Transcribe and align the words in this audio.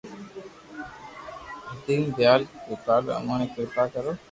ھيدين 1.69 2.03
ديال 2.17 2.41
ڪرپالو 2.65 3.09
امون 3.19 3.39
تو 3.47 3.49
ڪرپا 3.59 3.83
ڪرو 3.93 4.11